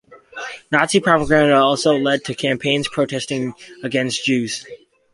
Nazi 0.71 0.99
propaganda 0.99 1.57
also 1.57 1.93
led 1.95 2.23
to 2.25 2.33
campaigns 2.33 2.87
protesting 2.87 3.53
against 3.83 4.25
Jews. 4.25 4.65